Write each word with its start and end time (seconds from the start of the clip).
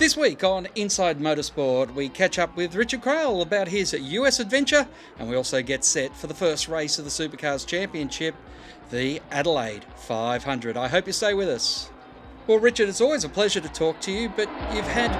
This 0.00 0.16
week 0.16 0.42
on 0.42 0.66
Inside 0.76 1.18
Motorsport, 1.18 1.92
we 1.92 2.08
catch 2.08 2.38
up 2.38 2.56
with 2.56 2.74
Richard 2.74 3.02
Craill 3.02 3.42
about 3.42 3.68
his 3.68 3.92
US 3.92 4.40
adventure, 4.40 4.88
and 5.18 5.28
we 5.28 5.36
also 5.36 5.60
get 5.60 5.84
set 5.84 6.16
for 6.16 6.26
the 6.26 6.32
first 6.32 6.68
race 6.68 6.98
of 6.98 7.04
the 7.04 7.10
Supercars 7.10 7.66
Championship, 7.66 8.34
the 8.90 9.20
Adelaide 9.30 9.84
500. 9.96 10.78
I 10.78 10.88
hope 10.88 11.06
you 11.06 11.12
stay 11.12 11.34
with 11.34 11.50
us. 11.50 11.90
Well, 12.46 12.58
Richard, 12.58 12.88
it's 12.88 13.02
always 13.02 13.24
a 13.24 13.28
pleasure 13.28 13.60
to 13.60 13.68
talk 13.68 14.00
to 14.00 14.10
you, 14.10 14.30
but 14.30 14.48
you've 14.72 14.86
had 14.86 15.10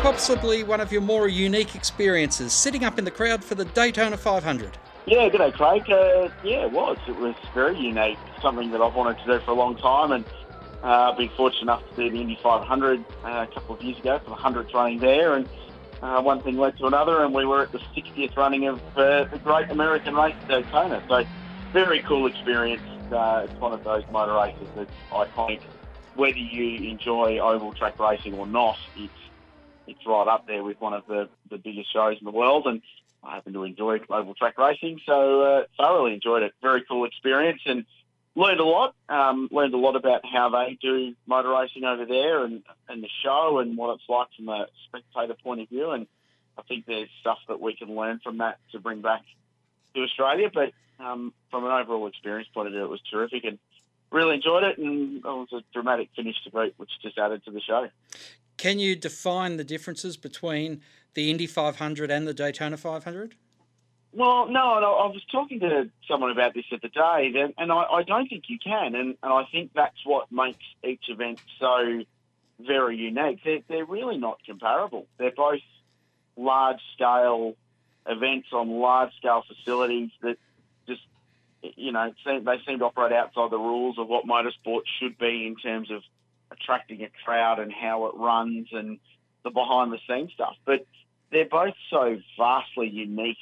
possibly 0.00 0.62
one 0.62 0.80
of 0.80 0.92
your 0.92 1.02
more 1.02 1.26
unique 1.26 1.74
experiences 1.74 2.52
sitting 2.52 2.84
up 2.84 3.00
in 3.00 3.04
the 3.04 3.10
crowd 3.10 3.42
for 3.42 3.56
the 3.56 3.64
Daytona 3.64 4.16
500. 4.16 4.78
Yeah, 5.06 5.28
good 5.28 5.38
day, 5.38 5.52
Craig. 5.52 5.82
Uh, 5.90 6.30
yeah, 6.42 6.64
it 6.64 6.72
was. 6.72 6.96
It 7.06 7.16
was 7.16 7.34
very 7.52 7.78
unique. 7.78 8.18
Something 8.40 8.70
that 8.70 8.80
I've 8.80 8.94
wanted 8.94 9.18
to 9.18 9.24
do 9.26 9.44
for 9.44 9.50
a 9.50 9.54
long 9.54 9.76
time, 9.76 10.12
and 10.12 10.24
uh, 10.82 11.12
been 11.12 11.28
fortunate 11.36 11.62
enough 11.62 11.82
to 11.90 12.04
do 12.04 12.10
the 12.10 12.20
Indy 12.22 12.38
500 12.42 13.00
uh, 13.00 13.28
a 13.28 13.46
couple 13.52 13.74
of 13.74 13.82
years 13.82 13.98
ago 13.98 14.18
for 14.24 14.30
the 14.30 14.36
100th 14.36 14.72
running 14.72 15.00
there, 15.00 15.34
and 15.34 15.46
uh, 16.02 16.22
one 16.22 16.40
thing 16.40 16.56
led 16.56 16.78
to 16.78 16.86
another, 16.86 17.22
and 17.22 17.34
we 17.34 17.44
were 17.44 17.62
at 17.62 17.72
the 17.72 17.80
60th 17.94 18.34
running 18.36 18.66
of 18.66 18.80
uh, 18.96 19.24
the 19.24 19.40
Great 19.44 19.70
American 19.70 20.14
Race 20.14 20.36
Daytona. 20.48 21.02
So, 21.06 21.22
very 21.74 22.00
cool 22.00 22.26
experience. 22.26 22.82
Uh, 23.12 23.42
it's 23.44 23.60
one 23.60 23.74
of 23.74 23.84
those 23.84 24.04
motor 24.10 24.32
races 24.32 24.68
that's 24.74 24.90
iconic. 25.12 25.60
Whether 26.14 26.38
you 26.38 26.88
enjoy 26.90 27.38
oval 27.40 27.72
track 27.72 27.98
racing 27.98 28.34
or 28.34 28.46
not, 28.46 28.78
it's 28.96 29.12
it's 29.86 30.06
right 30.06 30.28
up 30.28 30.46
there 30.46 30.64
with 30.64 30.80
one 30.80 30.94
of 30.94 31.06
the, 31.06 31.28
the 31.50 31.58
biggest 31.58 31.92
shows 31.92 32.16
in 32.18 32.24
the 32.24 32.30
world, 32.30 32.66
and 32.66 32.80
I 33.24 33.34
happen 33.34 33.52
to 33.54 33.64
enjoy 33.64 34.00
oval 34.10 34.34
track 34.34 34.58
racing, 34.58 35.00
so 35.06 35.42
uh, 35.42 35.64
thoroughly 35.76 36.14
enjoyed 36.14 36.42
it. 36.42 36.52
Very 36.62 36.84
cool 36.88 37.04
experience 37.04 37.62
and 37.66 37.84
learned 38.34 38.60
a 38.60 38.64
lot. 38.64 38.94
Um, 39.08 39.48
learned 39.50 39.74
a 39.74 39.78
lot 39.78 39.96
about 39.96 40.22
how 40.24 40.50
they 40.50 40.78
do 40.80 41.14
motor 41.26 41.50
racing 41.50 41.84
over 41.84 42.04
there 42.04 42.44
and, 42.44 42.62
and 42.88 43.02
the 43.02 43.08
show 43.22 43.58
and 43.58 43.76
what 43.76 43.94
it's 43.94 44.08
like 44.08 44.28
from 44.36 44.48
a 44.48 44.66
spectator 44.86 45.34
point 45.42 45.60
of 45.60 45.68
view. 45.68 45.90
And 45.90 46.06
I 46.58 46.62
think 46.62 46.86
there's 46.86 47.08
stuff 47.20 47.38
that 47.48 47.60
we 47.60 47.74
can 47.74 47.94
learn 47.94 48.20
from 48.22 48.38
that 48.38 48.58
to 48.72 48.78
bring 48.78 49.00
back 49.00 49.22
to 49.94 50.02
Australia. 50.02 50.50
But 50.52 50.72
um, 50.98 51.32
from 51.50 51.64
an 51.64 51.72
overall 51.72 52.06
experience 52.06 52.48
point 52.52 52.68
of 52.68 52.72
view, 52.72 52.84
it 52.84 52.90
was 52.90 53.00
terrific 53.10 53.44
and 53.44 53.58
really 54.10 54.36
enjoyed 54.36 54.64
it. 54.64 54.78
And 54.78 55.18
it 55.18 55.24
was 55.24 55.48
a 55.52 55.62
dramatic 55.72 56.10
finish 56.14 56.36
to 56.44 56.50
boot, 56.50 56.74
which 56.76 56.90
just 57.02 57.18
added 57.18 57.44
to 57.44 57.50
the 57.50 57.60
show. 57.60 57.88
Can 58.56 58.78
you 58.78 58.96
define 58.96 59.56
the 59.56 59.64
differences 59.64 60.16
between 60.16 60.80
the 61.14 61.30
Indy 61.30 61.46
500 61.46 62.10
and 62.10 62.26
the 62.26 62.34
Daytona 62.34 62.76
500? 62.76 63.34
Well, 64.12 64.46
no, 64.46 64.78
no, 64.78 64.94
I 64.94 65.06
was 65.06 65.22
talking 65.32 65.58
to 65.60 65.90
someone 66.08 66.30
about 66.30 66.54
this 66.54 66.64
the 66.70 66.88
day, 66.88 67.52
and 67.58 67.72
I, 67.72 67.82
I 67.82 68.02
don't 68.04 68.28
think 68.28 68.44
you 68.46 68.58
can, 68.64 68.94
and, 68.94 69.16
and 69.22 69.32
I 69.32 69.44
think 69.50 69.72
that's 69.74 70.04
what 70.04 70.30
makes 70.30 70.64
each 70.84 71.08
event 71.08 71.40
so 71.58 72.04
very 72.60 72.96
unique. 72.96 73.40
They're, 73.44 73.60
they're 73.68 73.84
really 73.84 74.16
not 74.16 74.38
comparable. 74.46 75.06
They're 75.18 75.32
both 75.32 75.60
large 76.36 76.80
scale 76.94 77.54
events 78.06 78.48
on 78.52 78.70
large 78.70 79.10
scale 79.16 79.42
facilities 79.48 80.10
that 80.22 80.36
just, 80.86 81.02
you 81.62 81.90
know, 81.90 82.12
they 82.24 82.60
seem 82.66 82.78
to 82.78 82.84
operate 82.84 83.12
outside 83.12 83.50
the 83.50 83.58
rules 83.58 83.98
of 83.98 84.06
what 84.06 84.26
motorsport 84.26 84.82
should 85.00 85.18
be 85.18 85.46
in 85.46 85.56
terms 85.56 85.90
of 85.90 86.02
attracting 86.50 87.02
a 87.02 87.10
crowd 87.24 87.58
and 87.58 87.72
how 87.72 88.06
it 88.06 88.14
runs 88.16 88.68
and 88.72 88.98
the 89.42 89.50
behind 89.50 89.92
the 89.92 89.98
scenes 90.08 90.32
stuff. 90.32 90.56
But 90.64 90.86
they're 91.30 91.48
both 91.48 91.74
so 91.90 92.18
vastly 92.38 92.88
unique 92.88 93.38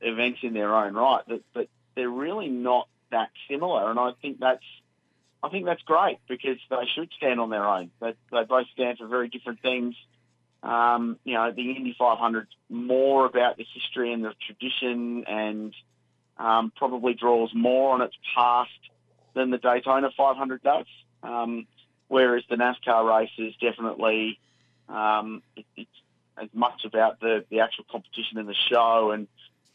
events 0.00 0.40
in 0.42 0.54
their 0.54 0.74
own 0.74 0.94
right 0.94 1.22
that, 1.28 1.42
that 1.54 1.68
they're 1.94 2.08
really 2.08 2.48
not 2.48 2.88
that 3.10 3.30
similar. 3.48 3.90
And 3.90 3.98
I 3.98 4.12
think 4.20 4.38
that's 4.40 4.64
I 5.42 5.48
think 5.48 5.64
that's 5.64 5.82
great 5.82 6.18
because 6.28 6.58
they 6.70 6.86
should 6.94 7.10
stand 7.16 7.40
on 7.40 7.50
their 7.50 7.66
own. 7.66 7.90
They, 8.00 8.14
they 8.30 8.44
both 8.44 8.66
stand 8.72 8.98
for 8.98 9.08
very 9.08 9.28
different 9.28 9.60
things. 9.60 9.96
Um, 10.62 11.18
you 11.24 11.34
know, 11.34 11.50
the 11.50 11.72
Indy 11.72 11.96
500 11.98 12.46
more 12.70 13.26
about 13.26 13.56
the 13.56 13.66
history 13.74 14.12
and 14.12 14.24
the 14.24 14.34
tradition 14.46 15.24
and 15.26 15.74
um, 16.38 16.72
probably 16.76 17.14
draws 17.14 17.50
more 17.52 17.92
on 17.94 18.02
its 18.02 18.14
past 18.36 18.70
than 19.34 19.50
the 19.50 19.58
Daytona 19.58 20.10
500 20.16 20.62
does. 20.62 20.86
Um, 21.24 21.66
whereas 22.12 22.44
the 22.50 22.56
NASCAR 22.56 23.08
race 23.08 23.30
is 23.38 23.54
definitely 23.56 24.38
um, 24.86 25.42
it, 25.56 25.64
it's 25.76 25.90
as 26.36 26.50
much 26.52 26.84
about 26.84 27.20
the, 27.20 27.44
the 27.50 27.60
actual 27.60 27.84
competition 27.90 28.36
in 28.36 28.44
the 28.44 28.54
show 28.70 29.12
and 29.12 29.26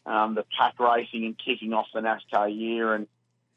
um, 0.06 0.36
the 0.36 0.44
pack 0.56 0.78
racing 0.78 1.24
and 1.24 1.36
kicking 1.36 1.72
off 1.72 1.86
the 1.92 2.00
NASCAR 2.00 2.56
year. 2.56 2.94
And 2.94 3.08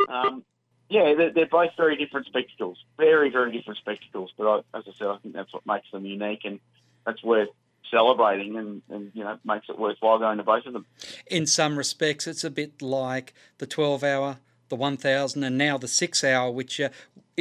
um, 0.09 0.43
yeah, 0.89 1.13
they're, 1.15 1.31
they're, 1.31 1.45
both 1.45 1.71
very 1.77 1.95
different 1.95 2.25
spectacles, 2.25 2.79
very, 2.97 3.29
very 3.29 3.51
different 3.51 3.77
spectacles. 3.77 4.31
But 4.35 4.47
I, 4.47 4.77
as 4.77 4.83
I 4.87 4.91
said, 4.97 5.07
I 5.07 5.17
think 5.17 5.35
that's 5.35 5.53
what 5.53 5.65
makes 5.67 5.89
them 5.91 6.05
unique 6.05 6.41
and 6.43 6.59
that's 7.05 7.23
worth 7.23 7.49
celebrating 7.91 8.57
and, 8.57 8.81
and 8.89 9.11
you 9.13 9.23
know 9.23 9.37
makes 9.43 9.67
it 9.69 9.77
worthwhile 9.77 10.17
going 10.17 10.37
to 10.37 10.43
both 10.43 10.65
of 10.65 10.73
them. 10.73 10.87
In 11.27 11.45
some 11.45 11.77
respects, 11.77 12.25
it's 12.25 12.43
a 12.43 12.49
bit 12.49 12.81
like 12.81 13.33
the 13.59 13.67
12 13.67 14.03
hour, 14.03 14.37
the 14.69 14.75
1000, 14.75 15.43
and 15.43 15.57
now 15.57 15.77
the 15.77 15.87
six 15.87 16.23
hour, 16.23 16.49
which 16.49 16.79
uh, 16.79 16.89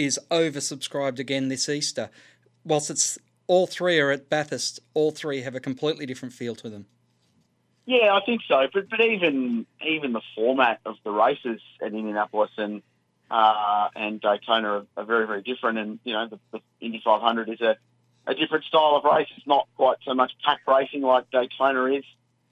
is 0.05 0.19
oversubscribed 0.31 1.19
again 1.19 1.49
this 1.49 1.69
Easter. 1.69 2.11
Whilst 2.65 2.91
it's 2.91 3.19
all 3.47 3.67
three 3.67 3.99
are 3.99 4.11
at 4.11 4.29
Bathurst, 4.29 4.81
all 4.95 5.11
three 5.11 5.43
have 5.43 5.55
a 5.55 5.61
completely 5.61 6.07
different 6.07 6.33
feel 6.33 6.55
to 6.57 6.69
them. 6.69 6.87
Yeah, 7.87 8.15
I 8.15 8.21
think 8.25 8.43
so. 8.47 8.69
But 8.73 8.89
but 8.89 9.05
even 9.05 9.67
even 9.85 10.13
the 10.13 10.21
format 10.37 10.81
of 10.87 10.95
the 11.03 11.11
races 11.11 11.61
at 11.83 11.89
Indianapolis 11.89 12.51
and 12.57 12.83
uh, 13.31 13.89
and 13.97 14.21
Daytona 14.21 14.69
are, 14.69 14.87
are, 14.97 15.05
very 15.05 15.27
very 15.27 15.43
different. 15.43 15.79
And 15.79 15.99
you 16.05 16.13
know 16.13 16.29
the, 16.29 16.39
the 16.53 16.61
Indy 16.81 17.01
500 17.05 17.49
is 17.49 17.61
a, 17.61 17.77
a 18.29 18.35
different 18.35 18.65
style 18.65 18.95
of 18.95 19.05
race. 19.05 19.27
It's 19.37 19.47
not 19.47 19.67
quite 19.77 19.97
so 20.05 20.15
much 20.15 20.33
pack 20.45 20.61
racing 20.69 21.03
like 21.03 21.31
Daytona 21.33 21.87
is. 21.87 22.05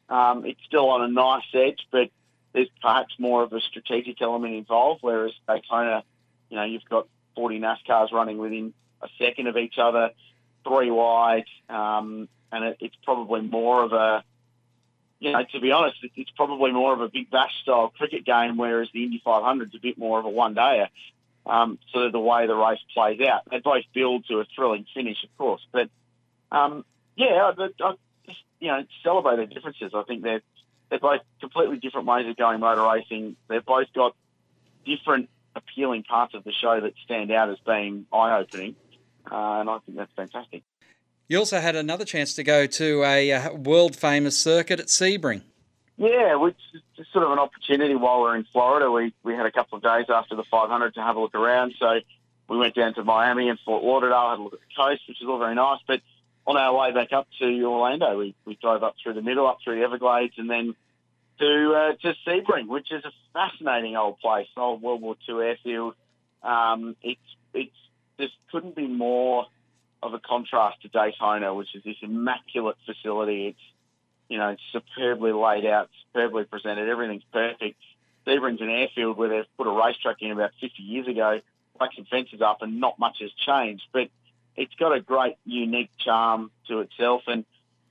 Um, 0.08 0.44
it's 0.44 0.60
still 0.66 0.88
on 0.88 1.02
a 1.02 1.08
nice 1.08 1.44
edge, 1.54 1.86
but 1.92 2.10
there's 2.52 2.68
perhaps 2.80 3.14
more 3.18 3.44
of 3.44 3.52
a 3.52 3.60
strategic 3.60 4.20
element 4.20 4.54
involved. 4.54 5.02
Whereas 5.02 5.32
Daytona, 5.46 6.02
you 6.50 6.56
know, 6.56 6.64
you've 6.64 6.84
got 6.88 7.06
40 7.38 7.60
NASCARs 7.60 8.10
running 8.10 8.38
within 8.38 8.74
a 9.00 9.06
second 9.16 9.46
of 9.46 9.56
each 9.56 9.78
other 9.78 10.10
three 10.66 10.90
wide, 10.90 11.44
um, 11.68 12.28
and 12.50 12.64
it, 12.64 12.78
it's 12.80 12.96
probably 13.04 13.42
more 13.42 13.84
of 13.84 13.92
a, 13.92 14.24
you 15.20 15.30
know, 15.30 15.44
to 15.52 15.60
be 15.60 15.70
honest, 15.70 15.98
it's 16.16 16.30
probably 16.32 16.72
more 16.72 16.92
of 16.92 17.00
a 17.00 17.08
big 17.08 17.30
bash 17.30 17.52
style 17.62 17.92
cricket 17.96 18.24
game, 18.24 18.56
whereas 18.56 18.88
the 18.92 19.04
Indy 19.04 19.22
500 19.24 19.68
is 19.68 19.74
a 19.76 19.80
bit 19.80 19.98
more 19.98 20.18
of 20.18 20.24
a 20.24 20.30
one 20.30 20.56
dayer. 20.56 20.88
Um, 21.46 21.78
sort 21.92 22.06
of 22.06 22.12
the 22.12 22.18
way 22.18 22.48
the 22.48 22.56
race 22.56 22.80
plays 22.92 23.20
out. 23.20 23.42
They 23.48 23.60
both 23.60 23.84
build 23.94 24.26
to 24.26 24.40
a 24.40 24.46
thrilling 24.56 24.84
finish, 24.92 25.22
of 25.22 25.38
course, 25.38 25.64
but 25.70 25.88
um, 26.50 26.84
yeah, 27.16 27.52
I, 27.56 27.68
I 27.82 27.92
just 28.26 28.40
you 28.58 28.68
know 28.68 28.82
celebrate 29.04 29.36
the 29.36 29.54
differences. 29.54 29.92
I 29.94 30.02
think 30.02 30.24
they're 30.24 30.42
they're 30.90 30.98
both 30.98 31.20
completely 31.40 31.78
different 31.78 32.08
ways 32.08 32.26
of 32.28 32.36
going 32.36 32.60
motor 32.60 32.82
racing. 32.82 33.36
They've 33.48 33.64
both 33.64 33.86
got 33.94 34.14
different 34.84 35.30
appealing 35.58 36.04
parts 36.04 36.34
of 36.34 36.44
the 36.44 36.52
show 36.52 36.80
that 36.80 36.94
stand 37.04 37.30
out 37.30 37.50
as 37.50 37.58
being 37.66 38.06
eye 38.12 38.38
opening 38.38 38.76
uh, 39.30 39.60
and 39.60 39.70
I 39.70 39.78
think 39.84 39.98
that's 39.98 40.12
fantastic. 40.14 40.62
You 41.28 41.38
also 41.38 41.60
had 41.60 41.76
another 41.76 42.04
chance 42.04 42.34
to 42.36 42.42
go 42.42 42.66
to 42.66 43.04
a 43.04 43.32
uh, 43.32 43.54
world 43.54 43.94
famous 43.94 44.38
circuit 44.38 44.80
at 44.80 44.86
Sebring. 44.86 45.42
Yeah, 45.98 46.36
which 46.36 46.56
is 46.96 47.06
sort 47.12 47.24
of 47.24 47.32
an 47.32 47.38
opportunity 47.38 47.94
while 47.94 48.22
we 48.22 48.28
are 48.28 48.36
in 48.36 48.46
Florida. 48.52 48.90
We, 48.90 49.12
we 49.24 49.34
had 49.34 49.46
a 49.46 49.52
couple 49.52 49.76
of 49.76 49.82
days 49.82 50.06
after 50.08 50.36
the 50.36 50.44
500 50.44 50.94
to 50.94 51.00
have 51.00 51.16
a 51.16 51.20
look 51.20 51.34
around. 51.34 51.74
So 51.78 52.00
we 52.48 52.56
went 52.56 52.74
down 52.74 52.94
to 52.94 53.04
Miami 53.04 53.48
and 53.48 53.58
Fort 53.64 53.82
Lauderdale, 53.82 54.30
had 54.30 54.38
a 54.38 54.42
look 54.42 54.54
at 54.54 54.60
the 54.60 54.74
coast, 54.76 55.02
which 55.08 55.20
is 55.20 55.28
all 55.28 55.38
very 55.38 55.56
nice. 55.56 55.80
But 55.86 56.00
on 56.46 56.56
our 56.56 56.74
way 56.74 56.92
back 56.92 57.12
up 57.12 57.26
to 57.40 57.64
Orlando, 57.64 58.16
we, 58.16 58.34
we 58.46 58.56
drove 58.62 58.82
up 58.82 58.94
through 59.02 59.14
the 59.14 59.22
middle, 59.22 59.46
up 59.46 59.58
through 59.62 59.76
the 59.76 59.82
Everglades, 59.82 60.34
and 60.38 60.48
then 60.48 60.76
to 61.38 61.74
uh, 61.74 61.92
to 62.02 62.14
Sebring, 62.26 62.68
which 62.68 62.90
is 62.92 63.04
a 63.04 63.12
fascinating 63.32 63.96
old 63.96 64.18
place, 64.20 64.48
old 64.56 64.82
World 64.82 65.02
War 65.02 65.16
II 65.28 65.36
airfield. 65.36 65.94
Um, 66.42 66.96
it's 67.02 67.20
it's 67.54 67.72
couldn't 68.50 68.74
be 68.74 68.86
more 68.86 69.46
of 70.02 70.14
a 70.14 70.18
contrast 70.18 70.82
to 70.82 70.88
Daytona, 70.88 71.54
which 71.54 71.74
is 71.74 71.82
this 71.84 71.96
immaculate 72.02 72.76
facility. 72.86 73.48
It's 73.48 73.60
you 74.28 74.38
know 74.38 74.48
it's 74.50 74.62
superbly 74.72 75.32
laid 75.32 75.66
out, 75.66 75.90
superbly 76.12 76.44
presented. 76.44 76.88
Everything's 76.88 77.24
perfect. 77.32 77.78
Sebring's 78.26 78.60
an 78.60 78.70
airfield 78.70 79.16
where 79.16 79.28
they've 79.28 79.56
put 79.56 79.66
a 79.66 79.70
racetrack 79.70 80.16
in 80.20 80.30
about 80.32 80.50
50 80.60 80.82
years 80.82 81.06
ago, 81.06 81.40
like 81.80 81.90
some 81.96 82.04
fences 82.04 82.42
up, 82.42 82.62
and 82.62 82.80
not 82.80 82.98
much 82.98 83.18
has 83.20 83.30
changed. 83.32 83.84
But 83.92 84.08
it's 84.56 84.74
got 84.74 84.94
a 84.94 85.00
great, 85.00 85.36
unique 85.46 85.90
charm 85.98 86.50
to 86.68 86.80
itself, 86.80 87.22
and 87.26 87.44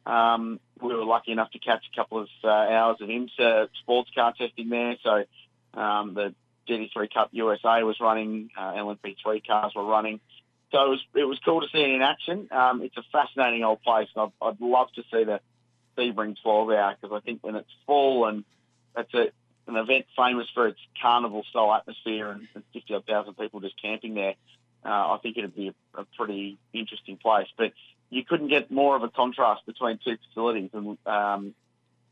um, 0.06 0.60
we 0.82 0.94
were 0.94 1.06
lucky 1.06 1.32
enough 1.32 1.52
to 1.52 1.60
catch 1.60 1.84
a 1.92 1.96
couple 1.96 2.20
of 2.20 2.28
uh, 2.44 2.48
hours 2.48 2.98
of 3.02 3.10
IMSA 3.10 3.70
sports 3.82 4.10
car 4.14 4.34
testing 4.38 4.70
there. 4.70 4.96
So 5.04 5.80
um, 5.80 6.14
the 6.14 6.34
GT3 6.70 7.14
Cup 7.14 7.30
USA 7.32 7.84
was 7.84 7.98
running, 8.00 8.50
uh, 8.58 8.74
LMP3 8.74 9.46
cars 9.46 9.74
were 9.76 9.86
running. 9.86 10.20
So 10.72 10.86
it 10.86 10.90
was 10.90 11.06
it 11.16 11.24
was 11.24 11.40
cool 11.46 11.62
to 11.62 11.68
see 11.72 11.80
it 11.80 11.90
in 11.90 12.02
action. 12.02 12.50
Um, 12.52 12.82
it's 12.82 12.98
a 12.98 13.04
fascinating 13.12 13.64
old 13.64 13.82
place, 13.82 14.10
and 14.16 14.32
I'd, 14.42 14.48
I'd 14.48 14.62
love 14.62 14.88
to 14.96 15.04
see 15.04 15.24
the 15.24 15.40
Sebring 15.98 16.36
12 16.44 16.70
hour 16.72 16.96
because 17.00 17.16
I 17.16 17.26
think 17.26 17.40
when 17.42 17.56
it's 17.56 17.72
full 17.86 18.26
and 18.26 18.44
that's 18.96 19.14
a 19.14 19.28
an 19.68 19.76
event 19.76 20.06
famous 20.16 20.48
for 20.54 20.68
its 20.68 20.80
carnival 21.02 21.44
style 21.50 21.74
atmosphere 21.74 22.30
and, 22.30 22.48
and 22.56 22.64
50 22.74 22.94
people 23.38 23.60
just 23.60 23.82
camping 23.82 24.14
there, 24.14 24.36
uh, 24.86 24.90
I 25.14 25.20
think 25.22 25.38
it'd 25.38 25.56
be 25.56 25.70
a, 25.70 26.02
a, 26.02 26.06
pretty 26.18 26.58
interesting 26.74 27.18
place. 27.18 27.48
But 27.58 27.74
you 28.10 28.24
couldn't 28.24 28.48
get 28.48 28.72
more 28.72 28.96
of 28.96 29.04
a 29.04 29.10
contrast 29.10 29.66
between 29.66 30.00
two 30.04 30.18
facilities 30.28 30.70
than, 30.74 30.98
um, 31.06 31.54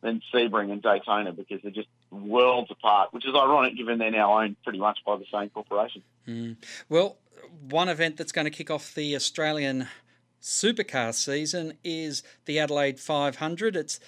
than 0.02 0.22
Sebring 0.34 0.72
and 0.72 0.82
Daytona 0.82 1.32
because 1.32 1.62
they're 1.62 1.72
just 1.72 1.88
worlds 2.12 2.70
apart, 2.72 3.14
which 3.14 3.26
is 3.26 3.34
ironic 3.34 3.78
given 3.78 3.98
they're 3.98 4.12
now 4.12 4.40
owned 4.40 4.58
pretty 4.64 4.80
much 4.80 5.00
by 5.06 5.18
the 5.18 5.26
same 5.32 5.50
corporation. 5.50 6.04
Mm. 6.28 6.58
Well, 6.90 7.18
one 7.70 7.90
event 7.90 8.18
that's 8.18 8.32
going 8.32 8.46
to 8.46 8.52
kick 8.52 8.70
off 8.70 8.94
the 8.94 9.16
Australian 9.16 9.88
supercar 10.42 11.14
season 11.14 11.74
is 11.84 12.24
the 12.46 12.60
Adelaide 12.60 13.00
500. 13.00 13.76
It's 13.76 14.00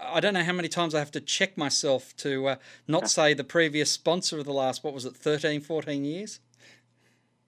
I 0.00 0.20
don't 0.20 0.34
know 0.34 0.44
how 0.44 0.52
many 0.52 0.68
times 0.68 0.94
I 0.94 0.98
have 0.98 1.12
to 1.12 1.20
check 1.20 1.56
myself 1.56 2.14
to 2.18 2.48
uh, 2.48 2.56
not 2.86 3.08
say 3.08 3.34
the 3.34 3.44
previous 3.44 3.90
sponsor 3.90 4.38
of 4.38 4.44
the 4.44 4.52
last, 4.52 4.84
what 4.84 4.92
was 4.92 5.04
it, 5.04 5.16
13, 5.16 5.60
14 5.60 6.04
years? 6.04 6.40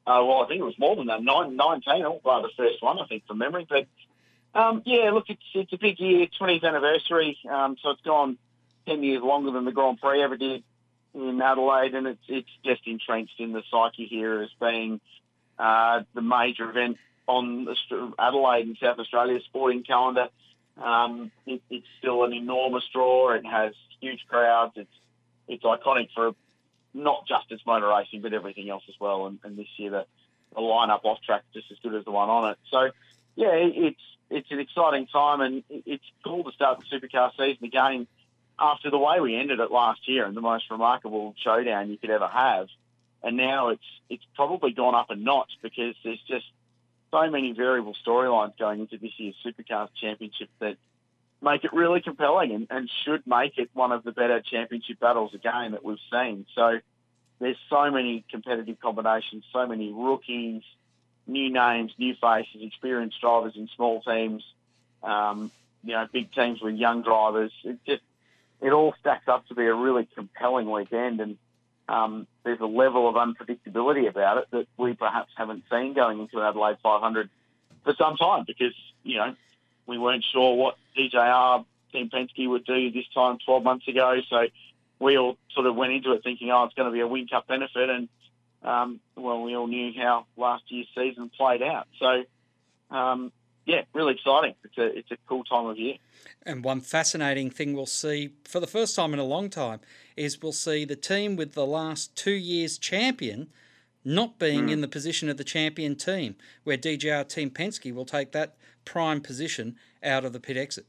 Uh, 0.08 0.24
well, 0.24 0.42
I 0.42 0.48
think 0.48 0.60
it 0.60 0.64
was 0.64 0.78
more 0.78 0.96
than 0.96 1.08
that, 1.08 1.22
Nine, 1.22 1.54
19, 1.54 2.20
by 2.24 2.40
the 2.40 2.48
first 2.56 2.82
one, 2.82 2.98
I 2.98 3.06
think, 3.06 3.26
from 3.26 3.36
memory. 3.36 3.66
But 3.68 3.86
um, 4.58 4.82
yeah, 4.86 5.10
look, 5.10 5.26
it's, 5.28 5.42
it's 5.52 5.72
a 5.74 5.76
big 5.76 6.00
year, 6.00 6.26
20th 6.40 6.64
anniversary. 6.64 7.36
Um, 7.46 7.76
so 7.82 7.90
it's 7.90 8.00
gone 8.00 8.38
10 8.86 9.02
years 9.02 9.22
longer 9.22 9.50
than 9.50 9.66
the 9.66 9.72
Grand 9.72 10.00
Prix 10.00 10.22
ever 10.22 10.38
did 10.38 10.64
in 11.12 11.42
Adelaide, 11.42 11.94
and 11.94 12.06
it's, 12.06 12.22
it's 12.26 12.48
just 12.64 12.86
entrenched 12.86 13.38
in 13.38 13.52
the 13.52 13.62
psyche 13.70 14.06
here 14.06 14.40
as 14.40 14.48
being 14.58 14.98
uh, 15.58 16.00
the 16.14 16.22
major 16.22 16.70
event 16.70 16.96
on 17.26 17.68
Adelaide 18.18 18.66
and 18.66 18.78
South 18.80 18.98
Australia's 18.98 19.44
sporting 19.44 19.82
calendar. 19.82 20.28
Um, 20.82 21.30
it, 21.44 21.60
it's 21.68 21.86
still 21.98 22.24
an 22.24 22.32
enormous 22.32 22.84
draw. 22.94 23.32
It 23.32 23.44
has 23.44 23.74
huge 24.00 24.24
crowds. 24.26 24.72
It's 24.76 24.88
it's 25.48 25.64
iconic 25.64 26.08
for 26.14 26.34
not 26.94 27.26
just 27.26 27.50
its 27.50 27.64
motor 27.66 27.88
racing, 27.88 28.22
but 28.22 28.32
everything 28.32 28.68
else 28.70 28.84
as 28.88 28.94
well. 29.00 29.26
And, 29.26 29.38
and 29.44 29.56
this 29.56 29.68
year, 29.76 29.90
the, 29.90 30.06
the 30.54 30.60
lineup 30.60 31.04
off 31.04 31.20
track 31.22 31.42
just 31.52 31.70
as 31.70 31.78
good 31.82 31.94
as 31.94 32.04
the 32.04 32.10
one 32.10 32.28
on 32.28 32.52
it. 32.52 32.58
So, 32.70 32.90
yeah, 33.36 33.52
it's 33.52 34.00
it's 34.30 34.50
an 34.50 34.58
exciting 34.58 35.06
time, 35.06 35.40
and 35.40 35.62
it's 35.70 36.04
cool 36.24 36.44
to 36.44 36.52
start 36.52 36.80
the 36.80 36.98
supercar 36.98 37.30
season 37.36 37.64
again 37.64 38.06
after 38.58 38.90
the 38.90 38.98
way 38.98 39.20
we 39.20 39.36
ended 39.36 39.60
it 39.60 39.70
last 39.70 40.08
year 40.08 40.26
and 40.26 40.36
the 40.36 40.40
most 40.40 40.70
remarkable 40.70 41.34
showdown 41.42 41.90
you 41.90 41.96
could 41.96 42.10
ever 42.10 42.26
have. 42.26 42.68
And 43.22 43.36
now 43.36 43.68
it's 43.68 43.84
it's 44.08 44.24
probably 44.34 44.72
gone 44.72 44.94
up 44.94 45.10
a 45.10 45.16
notch 45.16 45.50
because 45.62 45.94
there's 46.04 46.22
just 46.28 46.46
so 47.10 47.30
many 47.30 47.52
variable 47.52 47.96
storylines 48.06 48.56
going 48.58 48.80
into 48.80 48.98
this 48.98 49.12
year's 49.16 49.34
Supercars 49.44 49.88
Championship 50.00 50.48
that 50.60 50.76
make 51.40 51.64
it 51.64 51.72
really 51.72 52.00
compelling 52.00 52.52
and, 52.52 52.66
and 52.70 52.90
should 53.04 53.26
make 53.26 53.58
it 53.58 53.70
one 53.72 53.92
of 53.92 54.02
the 54.02 54.12
better 54.12 54.40
championship 54.40 54.98
battles 54.98 55.34
again 55.34 55.72
that 55.72 55.84
we've 55.84 55.98
seen. 56.10 56.46
So 56.54 56.80
there's 57.38 57.56
so 57.70 57.90
many 57.90 58.24
competitive 58.30 58.80
combinations, 58.80 59.44
so 59.52 59.66
many 59.66 59.92
rookies, 59.92 60.62
new 61.26 61.52
names, 61.52 61.92
new 61.98 62.14
faces, 62.20 62.62
experienced 62.62 63.20
drivers 63.20 63.54
in 63.56 63.68
small 63.76 64.00
teams, 64.02 64.42
um, 65.02 65.50
you 65.84 65.92
know, 65.92 66.06
big 66.12 66.32
teams 66.32 66.60
with 66.60 66.74
young 66.74 67.02
drivers. 67.02 67.52
It 67.62 67.78
just 67.86 68.02
it 68.60 68.72
all 68.72 68.94
stacks 68.98 69.28
up 69.28 69.46
to 69.48 69.54
be 69.54 69.66
a 69.66 69.74
really 69.74 70.08
compelling 70.16 70.68
weekend 70.68 71.20
and 71.20 71.38
um, 71.88 72.26
there's 72.44 72.60
a 72.60 72.66
level 72.66 73.08
of 73.08 73.14
unpredictability 73.14 74.08
about 74.08 74.38
it 74.38 74.44
that 74.50 74.66
we 74.76 74.94
perhaps 74.94 75.30
haven't 75.36 75.64
seen 75.70 75.94
going 75.94 76.20
into 76.20 76.42
Adelaide 76.42 76.76
500 76.82 77.30
for 77.84 77.94
some 77.94 78.16
time 78.16 78.44
because, 78.46 78.74
you 79.04 79.16
know, 79.16 79.34
we 79.88 79.98
weren't 79.98 80.24
sure 80.32 80.54
what 80.54 80.76
DJR 80.96 81.64
Team 81.92 82.10
Penske 82.10 82.48
would 82.48 82.64
do 82.64 82.92
this 82.92 83.06
time 83.14 83.38
12 83.44 83.64
months 83.64 83.88
ago. 83.88 84.20
So 84.28 84.46
we 85.00 85.16
all 85.16 85.36
sort 85.54 85.66
of 85.66 85.74
went 85.74 85.92
into 85.92 86.12
it 86.12 86.22
thinking, 86.22 86.50
oh, 86.50 86.64
it's 86.64 86.74
going 86.74 86.88
to 86.88 86.92
be 86.92 87.00
a 87.00 87.08
Whincup 87.08 87.46
benefit. 87.48 87.88
And, 87.88 88.08
um, 88.62 89.00
well, 89.16 89.42
we 89.42 89.56
all 89.56 89.66
knew 89.66 89.92
how 89.96 90.26
last 90.36 90.64
year's 90.68 90.88
season 90.94 91.30
played 91.36 91.62
out. 91.62 91.88
So, 91.98 92.24
um, 92.94 93.32
yeah, 93.64 93.82
really 93.94 94.14
exciting. 94.14 94.54
It's 94.64 94.78
a, 94.78 94.98
it's 94.98 95.10
a 95.10 95.16
cool 95.26 95.44
time 95.44 95.66
of 95.66 95.78
year. 95.78 95.94
And 96.42 96.62
one 96.62 96.80
fascinating 96.80 97.50
thing 97.50 97.74
we'll 97.74 97.86
see 97.86 98.34
for 98.44 98.60
the 98.60 98.66
first 98.66 98.94
time 98.94 99.14
in 99.14 99.18
a 99.18 99.24
long 99.24 99.48
time 99.48 99.80
is 100.16 100.42
we'll 100.42 100.52
see 100.52 100.84
the 100.84 100.96
team 100.96 101.36
with 101.36 101.54
the 101.54 101.66
last 101.66 102.14
two 102.14 102.32
years 102.32 102.76
champion 102.78 103.48
not 104.04 104.38
being 104.38 104.66
mm. 104.66 104.72
in 104.72 104.80
the 104.80 104.88
position 104.88 105.28
of 105.28 105.36
the 105.36 105.44
champion 105.44 105.94
team, 105.94 106.36
where 106.64 106.78
DJR 106.78 107.28
Team 107.28 107.50
Penske 107.50 107.92
will 107.92 108.06
take 108.06 108.32
that 108.32 108.56
prime 108.92 109.20
position 109.20 109.76
out 110.02 110.24
of 110.24 110.32
the 110.32 110.40
pit 110.40 110.56
exit. 110.56 110.86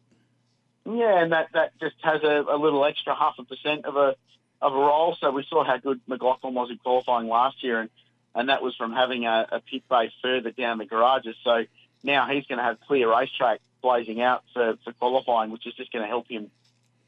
Yeah, 0.85 1.21
and 1.21 1.31
that, 1.33 1.49
that 1.53 1.77
just 1.79 1.95
has 2.01 2.23
a, 2.23 2.45
a 2.49 2.57
little 2.57 2.83
extra 2.85 3.13
half 3.13 3.35
a 3.37 3.43
percent 3.43 3.85
of 3.85 3.95
a 3.95 4.15
of 4.61 4.73
a 4.73 4.77
role. 4.77 5.15
So 5.19 5.31
we 5.31 5.45
saw 5.49 5.63
how 5.63 5.77
good 5.77 5.99
McLaughlin 6.07 6.53
was 6.53 6.69
in 6.69 6.77
qualifying 6.77 7.27
last 7.27 7.63
year, 7.63 7.79
and, 7.81 7.89
and 8.33 8.49
that 8.49 8.61
was 8.61 8.75
from 8.75 8.91
having 8.91 9.25
a, 9.25 9.47
a 9.51 9.59
pit 9.59 9.83
bay 9.89 10.11
further 10.21 10.51
down 10.51 10.77
the 10.77 10.85
garages. 10.85 11.35
So 11.43 11.65
now 12.03 12.27
he's 12.27 12.45
going 12.45 12.57
to 12.57 12.63
have 12.63 12.79
clear 12.87 13.09
racetrack 13.09 13.59
blazing 13.81 14.21
out 14.21 14.43
for, 14.53 14.77
for 14.83 14.93
qualifying, 14.93 15.51
which 15.51 15.65
is 15.67 15.73
just 15.75 15.91
going 15.91 16.03
to 16.03 16.09
help 16.09 16.27
him 16.27 16.51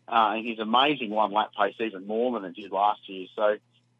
uh, 0.07 0.35
in 0.37 0.45
his 0.45 0.59
amazing 0.59 1.09
one 1.09 1.31
lap 1.31 1.51
pace 1.57 1.75
even 1.79 2.07
more 2.07 2.31
than 2.33 2.49
it 2.49 2.55
did 2.55 2.71
last 2.71 3.01
year. 3.09 3.27
So, 3.35 3.57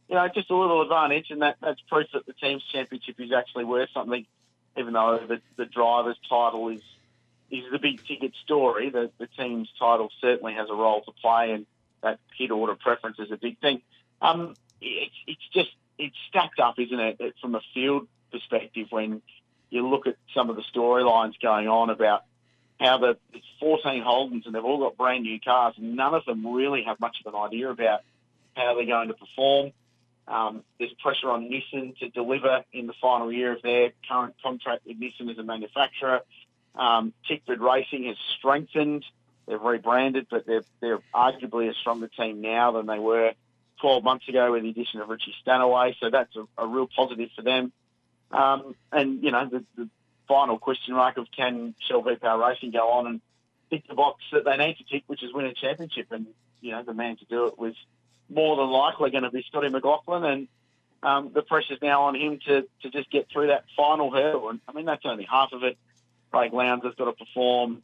you 0.10 0.16
know, 0.16 0.28
just 0.34 0.50
a 0.50 0.56
little 0.56 0.82
advantage, 0.82 1.32
and 1.32 1.42
that, 1.42 1.58
that's 1.62 1.82
proof 1.90 2.08
that 2.14 2.26
the 2.26 2.34
team's 2.34 2.64
championship 2.72 3.20
is 3.20 3.32
actually 3.32 3.66
worth 3.66 3.90
something, 3.94 4.26
even 4.78 4.94
though 4.94 5.20
the, 5.28 5.42
the 5.58 5.66
driver's 5.66 6.18
title 6.30 6.70
is 6.70 6.82
is 7.52 7.66
the 7.72 7.80
big 7.80 8.04
ticket 8.06 8.32
story. 8.44 8.90
The, 8.90 9.12
the 9.18 9.28
team's 9.28 9.70
title 9.78 10.10
certainly 10.22 10.54
has 10.54 10.70
a 10.70 10.74
role 10.74 11.02
to 11.02 11.12
play, 11.12 11.52
and 11.52 11.66
that 12.02 12.20
pit 12.38 12.50
order 12.50 12.76
preference 12.76 13.20
is 13.20 13.32
a 13.32 13.38
big 13.38 13.60
thing. 13.60 13.82
Um, 14.22 14.56
it's, 14.80 15.16
it's 15.28 15.48
just 15.54 15.72
it's 15.98 16.16
stacked 16.30 16.60
up, 16.60 16.80
isn't 16.80 17.00
it, 17.00 17.36
from 17.42 17.56
a 17.56 17.62
field 17.74 18.08
perspective 18.32 18.88
when 18.90 19.22
you 19.70 19.88
look 19.88 20.08
at 20.08 20.16
some 20.34 20.50
of 20.50 20.56
the 20.56 20.64
storylines 20.74 21.34
going 21.42 21.68
on 21.68 21.90
about 21.90 22.24
how 22.80 22.98
the 22.98 23.18
it's 23.34 23.46
14 23.60 24.04
Holdens 24.04 24.46
and 24.46 24.56
they've 24.56 24.64
all 24.64 24.80
got 24.80 24.98
brand 24.98 25.24
new 25.24 25.40
cars, 25.40 25.76
and 25.78 25.96
none 25.96 26.14
of 26.14 26.26
them 26.26 26.46
really 26.48 26.84
have 26.84 27.00
much 27.00 27.18
of 27.24 27.34
an 27.34 27.40
idea 27.40 27.70
about 27.70 28.02
how 28.56 28.76
they're 28.76 28.86
going 28.86 29.10
to 29.10 29.14
perform. 29.14 29.72
Um, 30.28 30.64
there's 30.80 30.94
pressure 31.02 31.30
on 31.30 31.50
Nissan 31.50 31.98
to 31.98 32.10
deliver 32.10 32.64
in 32.72 32.88
the 32.88 32.94
final 33.02 33.32
year 33.32 33.54
of 33.54 33.62
their 33.62 33.92
current 34.08 34.36
contract 34.42 34.86
with 34.86 35.00
Nissan 35.00 35.30
as 35.32 35.38
a 35.38 35.44
manufacturer. 35.44 36.22
Um, 36.76 37.14
Tickford 37.28 37.60
Racing 37.60 38.06
has 38.06 38.18
strengthened. 38.38 39.04
They've 39.48 39.62
rebranded, 39.62 40.28
but 40.30 40.46
they're, 40.46 40.64
they're 40.80 41.00
arguably 41.14 41.70
a 41.70 41.74
stronger 41.74 42.08
team 42.08 42.42
now 42.42 42.72
than 42.72 42.86
they 42.86 43.00
were 43.00 43.34
12 43.82 44.04
months 44.04 44.30
ago 44.30 44.52
with 44.52 44.64
the 44.64 44.70
addition 44.70 45.02
of 45.02 45.10
Richie 45.10 45.34
Stanaway. 45.42 45.96
So 46.00 46.10
that's 46.10 46.34
a, 46.36 46.48
a 46.58 46.68
real 46.68 46.88
positive 46.88 47.30
for 47.36 47.42
them. 47.42 47.74
Um, 48.32 48.76
and, 48.92 49.22
you 49.24 49.32
know, 49.32 49.50
the, 49.50 49.64
the, 49.76 49.90
final 50.28 50.58
question 50.58 50.94
mark 50.94 51.18
of 51.18 51.28
can 51.36 51.76
Shell 51.90 52.04
V-Power 52.04 52.40
Racing 52.40 52.72
go 52.72 52.92
on 52.92 53.06
and 53.06 53.22
tick 53.70 53.86
the 53.90 53.96
box 53.96 54.24
that 54.32 54.46
they 54.46 54.56
need 54.56 54.78
to 54.78 54.86
tick, 54.86 55.04
which 55.08 55.22
is 55.24 55.34
win 55.34 55.46
a 55.46 55.54
championship. 55.54 56.08
And, 56.10 56.28
you 56.62 56.72
know, 56.72 56.84
the 56.84 56.94
man 56.94 57.18
to 57.18 57.26
do 57.26 57.48
it 57.48 57.60
was 57.60 57.74
more 58.32 58.56
than 58.56 58.70
likely 58.70 59.12
going 59.12 59.24
to 59.24 59.32
be 59.32 59.44
Scotty 59.48 59.70
McLaughlin. 59.70 60.24
And 60.24 60.48
um, 61.04 61.32
the 61.34 61.42
pressure's 61.42 61.80
now 61.82 62.04
on 62.04 62.16
him 62.16 62.40
to, 62.48 62.68
to 62.84 62.90
just 62.90 63.12
get 63.12 63.28
through 63.32 63.48
that 63.48 63.66
final 63.76 64.12
hurdle. 64.12 64.50
And, 64.50 64.60
I 64.68 64.74
mean, 64.74 64.86
that's 64.86 65.06
only 65.06 65.28
half 65.30 65.52
of 65.54 65.64
it. 65.64 65.78
Craig 66.32 66.54
Lowndes 66.54 66.86
has 66.86 66.96
got 66.96 67.06
to 67.06 67.14
perform. 67.14 67.84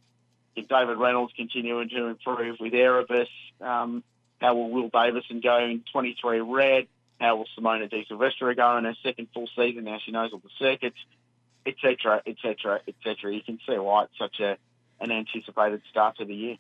If 0.55 0.67
David 0.67 0.97
Reynolds 0.97 1.33
continuing 1.35 1.89
to 1.89 2.05
improve 2.07 2.57
with 2.59 2.73
Erebus, 2.73 3.27
um, 3.61 4.03
how 4.39 4.55
will 4.55 4.69
Will 4.69 4.89
Davison 4.89 5.39
go 5.39 5.57
in 5.59 5.83
23 5.91 6.41
red? 6.41 6.87
How 7.19 7.35
will 7.37 7.47
Simona 7.57 7.89
De 7.89 8.05
Silvestri 8.05 8.55
go 8.55 8.77
in 8.77 8.85
her 8.85 8.95
second 9.03 9.27
full 9.33 9.49
season? 9.55 9.83
Now 9.83 9.97
she 10.03 10.11
knows 10.11 10.31
all 10.33 10.39
the 10.39 10.49
circuits, 10.59 10.97
etc., 11.65 12.21
etc., 12.25 12.79
etc. 12.87 13.33
You 13.33 13.41
can 13.41 13.59
see 13.67 13.77
why 13.77 14.03
it's 14.03 14.17
such 14.17 14.39
a 14.39 14.57
an 14.99 15.11
anticipated 15.11 15.81
start 15.89 16.17
to 16.17 16.25
the 16.25 16.35
year. 16.35 16.57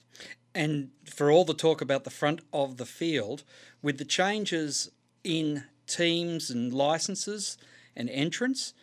And 0.53 0.89
for 1.05 1.31
all 1.31 1.45
the 1.45 1.53
talk 1.53 1.81
about 1.81 2.03
the 2.03 2.09
front 2.09 2.41
of 2.51 2.77
the 2.77 2.85
field, 2.85 3.43
with 3.81 3.97
the 3.97 4.05
changes 4.05 4.91
in 5.23 5.65
teams 5.85 6.49
and 6.49 6.73
licenses 6.73 7.57
and 7.95 8.09
entrants, 8.09 8.73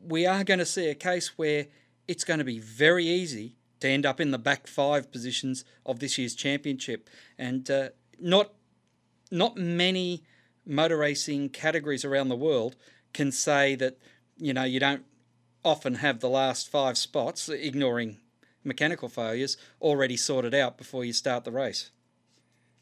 we 0.00 0.26
are 0.26 0.44
going 0.44 0.58
to 0.58 0.66
see 0.66 0.88
a 0.88 0.94
case 0.94 1.36
where 1.36 1.66
it's 2.06 2.24
going 2.24 2.38
to 2.38 2.44
be 2.44 2.58
very 2.58 3.06
easy 3.06 3.56
to 3.80 3.88
end 3.88 4.06
up 4.06 4.20
in 4.20 4.30
the 4.30 4.38
back 4.38 4.66
five 4.66 5.12
positions 5.12 5.64
of 5.86 6.00
this 6.00 6.18
year's 6.18 6.34
championship. 6.34 7.08
And 7.38 7.70
uh, 7.70 7.90
not 8.18 8.52
not 9.30 9.56
many 9.56 10.24
motor 10.64 10.96
racing 10.96 11.50
categories 11.50 12.04
around 12.04 12.28
the 12.28 12.36
world 12.36 12.76
can 13.12 13.30
say 13.30 13.74
that 13.76 13.98
you 14.36 14.52
know 14.52 14.64
you 14.64 14.80
don't 14.80 15.04
often 15.64 15.96
have 15.96 16.20
the 16.20 16.28
last 16.28 16.70
five 16.70 16.96
spots, 16.96 17.48
ignoring 17.48 18.18
mechanical 18.64 19.08
failures, 19.08 19.56
already 19.80 20.16
sorted 20.16 20.54
out 20.54 20.78
before 20.78 21.04
you 21.04 21.12
start 21.12 21.44
the 21.44 21.52
race. 21.52 21.90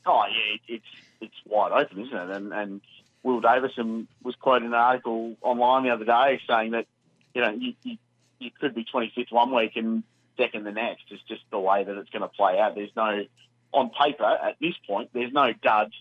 Oh 0.04 0.25
yeah, 0.28 0.76
it's 0.76 0.85
it's 1.21 1.35
wide 1.47 1.73
open, 1.73 2.04
isn't 2.06 2.16
it? 2.16 2.37
And, 2.37 2.52
and 2.52 2.80
Will 3.23 3.40
Davison 3.40 4.06
was 4.23 4.35
quoted 4.37 4.66
in 4.66 4.73
an 4.73 4.78
article 4.78 5.37
online 5.42 5.85
the 5.85 5.90
other 5.90 6.04
day 6.04 6.40
saying 6.49 6.73
that 6.73 6.87
you 7.35 7.42
know 7.42 7.50
you, 7.50 7.75
you, 7.83 7.97
you 8.38 8.50
could 8.61 8.75
be 8.75 8.85
25th 8.85 9.33
one 9.33 9.54
week 9.54 9.73
and 9.76 10.02
second 10.37 10.64
the 10.64 10.73
next. 10.73 11.04
It's 11.11 11.23
just 11.28 11.42
the 11.50 11.59
way 11.59 11.85
that 11.85 11.97
it's 11.97 12.11
going 12.11 12.23
to 12.23 12.28
play 12.28 12.59
out. 12.59 12.75
There's 12.75 12.95
no 12.95 13.25
on 13.73 13.90
paper 13.90 14.25
at 14.25 14.56
this 14.61 14.75
point. 14.87 15.11
There's 15.12 15.33
no 15.33 15.52
dud 15.52 15.92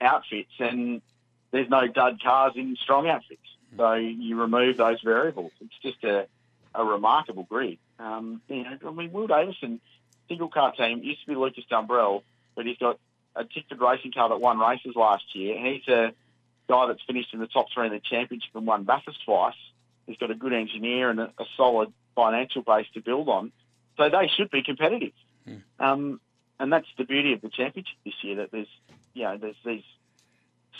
outfits, 0.00 0.52
and 0.58 1.02
there's 1.50 1.68
no 1.68 1.86
dud 1.88 2.22
cars 2.22 2.52
in 2.56 2.76
strong 2.76 3.08
outfits. 3.08 3.40
Hmm. 3.72 3.76
So 3.76 3.94
you 3.94 4.40
remove 4.40 4.76
those 4.76 5.00
variables. 5.02 5.52
It's 5.60 5.78
just 5.82 6.04
a, 6.04 6.26
a 6.74 6.84
remarkable 6.84 7.44
grid. 7.44 7.78
Um, 7.98 8.40
you 8.48 8.64
know, 8.64 8.78
I 8.86 8.90
mean, 8.90 9.12
Will 9.12 9.26
Davison, 9.26 9.80
single 10.28 10.48
car 10.48 10.72
team, 10.72 11.02
used 11.02 11.20
to 11.22 11.26
be 11.26 11.34
Lucas 11.34 11.64
Dumbrell, 11.70 12.22
but 12.54 12.66
he's 12.66 12.78
got 12.78 12.98
a 13.34 13.44
Tickford 13.44 13.80
racing 13.80 14.12
car 14.12 14.28
that 14.28 14.40
won 14.40 14.58
races 14.58 14.94
last 14.94 15.24
year. 15.34 15.56
And 15.56 15.66
he's 15.66 15.88
a 15.88 16.12
guy 16.68 16.86
that's 16.86 17.02
finished 17.06 17.32
in 17.32 17.40
the 17.40 17.46
top 17.46 17.66
three 17.72 17.86
in 17.86 17.92
the 17.92 18.00
championship 18.00 18.50
and 18.54 18.66
won 18.66 18.84
Bathurst 18.84 19.24
twice. 19.24 19.54
He's 20.06 20.16
got 20.16 20.30
a 20.30 20.34
good 20.34 20.52
engineer 20.52 21.10
and 21.10 21.20
a, 21.20 21.32
a 21.38 21.44
solid 21.56 21.92
financial 22.14 22.62
base 22.62 22.86
to 22.94 23.00
build 23.00 23.28
on. 23.28 23.52
So 23.96 24.08
they 24.08 24.28
should 24.36 24.50
be 24.50 24.62
competitive. 24.62 25.12
Mm. 25.48 25.62
Um, 25.78 26.20
and 26.60 26.72
that's 26.72 26.88
the 26.96 27.04
beauty 27.04 27.32
of 27.32 27.40
the 27.40 27.48
championship 27.48 27.96
this 28.04 28.14
year, 28.22 28.36
that 28.36 28.50
there's, 28.50 28.68
you 29.14 29.24
know, 29.24 29.36
there's 29.36 29.56
these 29.64 29.84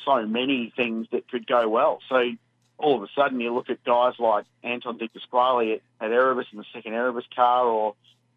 so 0.04 0.26
many 0.26 0.72
things 0.76 1.06
that 1.12 1.28
could 1.28 1.46
go 1.46 1.68
well. 1.68 2.00
So 2.08 2.30
all 2.78 2.96
of 2.96 3.02
a 3.02 3.08
sudden 3.14 3.40
you 3.40 3.52
look 3.52 3.70
at 3.70 3.84
guys 3.84 4.14
like 4.18 4.46
Anton 4.62 4.98
De 4.98 5.08
Pasquale 5.08 5.80
at, 6.00 6.10
Erebus 6.12 6.46
in 6.52 6.58
the 6.58 6.64
second 6.72 6.94
Erebus 6.94 7.24
car 7.34 7.66
or 7.66 7.94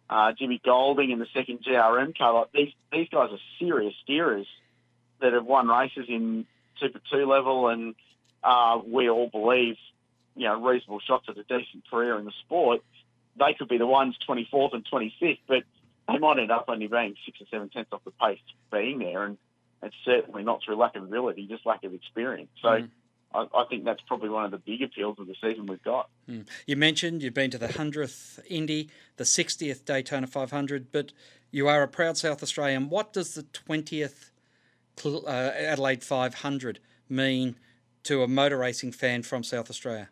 uh, 0.09 0.33
Jimmy 0.33 0.59
Golding 0.63 1.11
in 1.11 1.19
the 1.19 1.27
second 1.33 1.63
GRM 1.63 2.17
car. 2.17 2.33
Like 2.33 2.51
these, 2.51 2.73
these 2.91 3.07
guys 3.09 3.29
are 3.31 3.39
serious 3.59 3.93
steerers 4.07 4.47
that 5.21 5.33
have 5.33 5.45
won 5.45 5.67
races 5.67 6.05
in 6.09 6.45
Super 6.79 6.99
2 7.11 7.25
level 7.25 7.67
and 7.67 7.95
uh, 8.43 8.79
we 8.85 9.09
all 9.09 9.27
believe, 9.27 9.77
you 10.35 10.47
know, 10.47 10.59
reasonable 10.59 10.99
shots 10.99 11.25
at 11.29 11.37
a 11.37 11.43
decent 11.43 11.87
career 11.89 12.17
in 12.17 12.25
the 12.25 12.33
sport. 12.43 12.81
They 13.37 13.53
could 13.53 13.69
be 13.69 13.77
the 13.77 13.87
ones 13.87 14.15
24th 14.27 14.73
and 14.73 14.85
25th, 14.85 15.39
but 15.47 15.63
they 16.07 16.17
might 16.17 16.39
end 16.39 16.51
up 16.51 16.65
only 16.67 16.87
being 16.87 17.15
six 17.25 17.39
or 17.39 17.45
seven 17.51 17.69
tenths 17.69 17.93
off 17.93 18.03
the 18.03 18.11
pace 18.11 18.39
being 18.71 18.99
there. 18.99 19.23
And 19.23 19.37
it's 19.83 19.95
certainly 20.03 20.43
not 20.43 20.63
through 20.63 20.75
lack 20.75 20.95
of 20.95 21.03
ability, 21.03 21.47
just 21.47 21.65
lack 21.65 21.83
of 21.83 21.93
experience. 21.93 22.49
So 22.61 22.67
mm. 22.67 22.89
I, 23.33 23.47
I, 23.55 23.65
think 23.69 23.85
that's 23.85 24.01
probably 24.07 24.29
one 24.29 24.45
of 24.45 24.51
the 24.51 24.57
big 24.57 24.81
appeals 24.81 25.17
of 25.19 25.27
the 25.27 25.35
season 25.41 25.65
we've 25.65 25.83
got. 25.83 26.09
Mm. 26.29 26.47
You 26.65 26.75
mentioned 26.75 27.23
you've 27.23 27.33
been 27.33 27.51
to 27.51 27.57
the 27.57 27.67
100th 27.67 28.39
Indy, 28.49 28.89
the 29.17 29.23
60th 29.23 29.85
Daytona 29.85 30.27
500, 30.27 30.91
but 30.91 31.11
you 31.51 31.67
are 31.67 31.83
a 31.83 31.87
proud 31.87 32.17
South 32.17 32.43
Australian. 32.43 32.89
What 32.89 33.13
does 33.13 33.33
the 33.33 33.43
20th 33.43 34.31
uh, 35.05 35.29
Adelaide 35.29 36.03
500 36.03 36.79
mean 37.09 37.55
to 38.03 38.23
a 38.23 38.27
motor 38.27 38.57
racing 38.57 38.91
fan 38.91 39.23
from 39.23 39.43
South 39.43 39.69
Australia? 39.69 40.09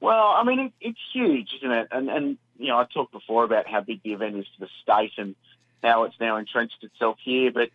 Well, 0.00 0.34
I 0.36 0.44
mean, 0.44 0.60
it, 0.60 0.72
it's 0.80 0.98
huge, 1.12 1.50
isn't 1.58 1.70
it? 1.70 1.88
And, 1.90 2.08
and, 2.08 2.38
you 2.58 2.68
know, 2.68 2.78
I 2.78 2.86
talked 2.92 3.12
before 3.12 3.44
about 3.44 3.66
how 3.66 3.80
big 3.80 4.02
the 4.02 4.12
event 4.12 4.36
is 4.36 4.46
to 4.54 4.60
the 4.60 4.68
state 4.82 5.12
and 5.16 5.34
how 5.82 6.04
it's 6.04 6.16
now 6.20 6.36
entrenched 6.36 6.82
itself 6.82 7.18
here, 7.22 7.50
but 7.50 7.70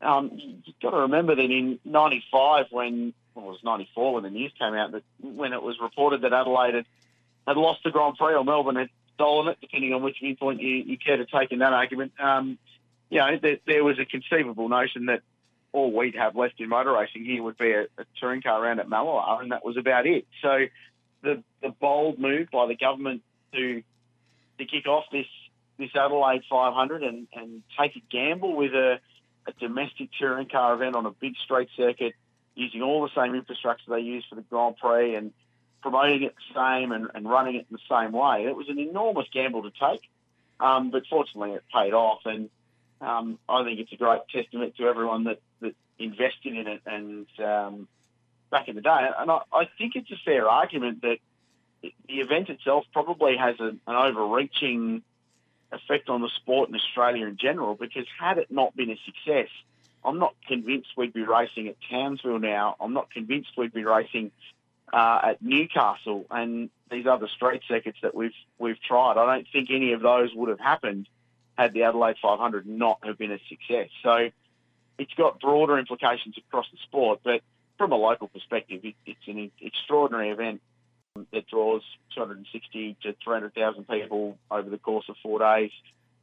um, 0.00 0.30
you've 0.34 0.78
got 0.80 0.90
to 0.90 0.98
remember 0.98 1.34
that 1.34 1.50
in 1.50 1.78
'95, 1.84 2.66
when 2.70 3.14
well, 3.34 3.46
it 3.46 3.48
was 3.48 3.60
'94 3.64 4.14
when 4.14 4.22
the 4.22 4.30
news 4.30 4.52
came 4.58 4.74
out 4.74 4.92
that 4.92 5.02
when 5.20 5.52
it 5.52 5.62
was 5.62 5.76
reported 5.80 6.22
that 6.22 6.32
Adelaide 6.32 6.74
had, 6.74 6.86
had 7.46 7.56
lost 7.56 7.80
the 7.84 7.90
Grand 7.90 8.16
Prix 8.16 8.34
or 8.34 8.44
Melbourne 8.44 8.76
had 8.76 8.90
stolen 9.14 9.48
it, 9.48 9.58
depending 9.60 9.92
on 9.92 10.02
which 10.02 10.16
viewpoint 10.20 10.60
you, 10.60 10.68
you 10.68 10.98
care 10.98 11.16
to 11.16 11.26
take 11.26 11.52
in 11.52 11.58
that 11.60 11.72
argument. 11.72 12.12
Um, 12.18 12.58
you 13.10 13.18
know, 13.18 13.38
there, 13.40 13.58
there, 13.66 13.84
was 13.84 13.98
a 13.98 14.04
conceivable 14.04 14.68
notion 14.68 15.06
that 15.06 15.22
all 15.72 15.92
we'd 15.92 16.14
have 16.14 16.36
left 16.36 16.60
in 16.60 16.68
motor 16.68 16.92
racing 16.92 17.24
here 17.24 17.42
would 17.42 17.58
be 17.58 17.72
a, 17.72 17.82
a 17.82 18.04
touring 18.20 18.42
car 18.42 18.62
around 18.62 18.80
at 18.80 18.88
Mallala, 18.88 19.42
and 19.42 19.52
that 19.52 19.64
was 19.64 19.76
about 19.76 20.06
it. 20.06 20.26
So 20.42 20.66
the 21.22 21.42
the 21.62 21.70
bold 21.70 22.18
move 22.18 22.48
by 22.52 22.66
the 22.66 22.76
government 22.76 23.22
to 23.52 23.82
to 24.58 24.64
kick 24.64 24.86
off 24.86 25.04
this 25.10 25.26
this 25.78 25.90
Adelaide 25.96 26.42
500 26.48 27.02
and, 27.02 27.26
and 27.34 27.62
take 27.80 27.96
a 27.96 28.02
gamble 28.10 28.54
with 28.56 28.72
a 28.72 29.00
a 29.46 29.52
domestic 29.60 30.08
touring 30.18 30.48
car 30.48 30.74
event 30.74 30.96
on 30.96 31.04
a 31.06 31.10
big 31.10 31.34
straight 31.44 31.68
circuit 31.76 32.14
using 32.54 32.82
all 32.82 33.02
the 33.02 33.20
same 33.20 33.34
infrastructure 33.34 33.90
they 33.90 34.00
use 34.00 34.24
for 34.28 34.36
the 34.36 34.42
Grand 34.42 34.76
Prix 34.76 35.14
and 35.14 35.32
promoting 35.82 36.22
it 36.22 36.34
the 36.34 36.54
same 36.54 36.92
and, 36.92 37.08
and 37.14 37.28
running 37.28 37.56
it 37.56 37.66
in 37.70 37.78
the 37.78 37.94
same 37.94 38.12
way. 38.12 38.46
It 38.46 38.56
was 38.56 38.68
an 38.68 38.78
enormous 38.78 39.26
gamble 39.32 39.62
to 39.62 39.70
take, 39.70 40.00
um, 40.60 40.90
but 40.90 41.02
fortunately 41.08 41.52
it 41.52 41.64
paid 41.72 41.92
off. 41.92 42.20
And 42.24 42.48
um, 43.00 43.38
I 43.48 43.64
think 43.64 43.80
it's 43.80 43.92
a 43.92 43.96
great 43.96 44.20
testament 44.32 44.76
to 44.76 44.84
everyone 44.84 45.24
that, 45.24 45.40
that 45.60 45.74
invested 45.98 46.56
in 46.56 46.66
it 46.66 46.80
and 46.86 47.26
um, 47.38 47.88
back 48.50 48.68
in 48.68 48.76
the 48.76 48.82
day. 48.82 49.08
And 49.18 49.30
I, 49.30 49.40
I 49.52 49.68
think 49.78 49.96
it's 49.96 50.10
a 50.10 50.20
fair 50.24 50.48
argument 50.48 51.02
that 51.02 51.18
the 51.82 52.14
event 52.14 52.48
itself 52.48 52.84
probably 52.92 53.36
has 53.36 53.58
a, 53.60 53.68
an 53.68 53.80
overreaching 53.86 55.02
effect 55.72 56.08
on 56.08 56.22
the 56.22 56.30
sport 56.36 56.68
in 56.68 56.74
Australia 56.74 57.26
in 57.26 57.36
general 57.36 57.74
because 57.74 58.06
had 58.18 58.38
it 58.38 58.50
not 58.50 58.74
been 58.76 58.90
a 58.90 58.98
success, 59.04 59.48
I'm 60.04 60.18
not 60.18 60.34
convinced 60.46 60.88
we'd 60.96 61.12
be 61.12 61.22
racing 61.22 61.68
at 61.68 61.76
Townsville 61.90 62.38
now. 62.38 62.76
I'm 62.80 62.92
not 62.92 63.10
convinced 63.10 63.50
we'd 63.56 63.72
be 63.72 63.84
racing 63.84 64.30
uh, 64.92 65.20
at 65.24 65.42
Newcastle 65.42 66.26
and 66.30 66.70
these 66.90 67.06
other 67.06 67.28
straight 67.28 67.62
circuits 67.66 67.98
that 68.02 68.14
we've 68.14 68.34
we've 68.58 68.80
tried. 68.80 69.16
I 69.16 69.34
don't 69.34 69.46
think 69.52 69.70
any 69.70 69.92
of 69.92 70.02
those 70.02 70.30
would 70.34 70.48
have 70.48 70.60
happened 70.60 71.08
had 71.56 71.72
the 71.72 71.84
Adelaide 71.84 72.16
500 72.20 72.66
not 72.66 72.98
have 73.04 73.16
been 73.18 73.32
a 73.32 73.38
success. 73.48 73.88
So 74.02 74.30
it's 74.98 75.14
got 75.14 75.40
broader 75.40 75.78
implications 75.78 76.36
across 76.36 76.66
the 76.70 76.78
sport, 76.82 77.20
but 77.24 77.42
from 77.78 77.92
a 77.92 77.96
local 77.96 78.28
perspective, 78.28 78.80
it, 78.84 78.94
it's 79.06 79.26
an 79.26 79.50
extraordinary 79.60 80.30
event 80.30 80.60
that 81.32 81.46
draws 81.46 81.82
260 82.14 82.96
to 83.02 83.14
300,000 83.22 83.88
people 83.88 84.36
over 84.50 84.68
the 84.68 84.78
course 84.78 85.04
of 85.08 85.16
four 85.22 85.38
days. 85.38 85.70